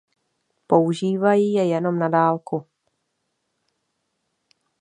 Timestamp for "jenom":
1.67-1.99